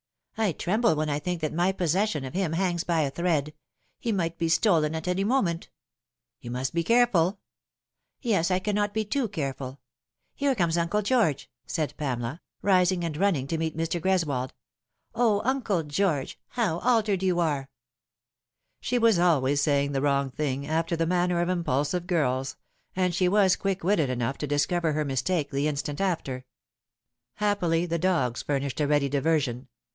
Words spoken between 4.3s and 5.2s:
be stolen at